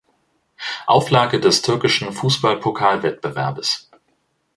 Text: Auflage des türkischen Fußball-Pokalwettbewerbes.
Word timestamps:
Auflage 0.87 1.39
des 1.39 1.61
türkischen 1.61 2.11
Fußball-Pokalwettbewerbes. 2.11 3.91